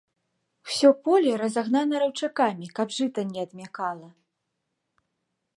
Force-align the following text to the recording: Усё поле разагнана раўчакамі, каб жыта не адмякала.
Усё 0.69 0.89
поле 1.07 1.31
разагнана 1.41 1.95
раўчакамі, 2.05 2.71
каб 2.79 2.87
жыта 2.97 3.21
не 3.35 3.41
адмякала. 3.49 4.09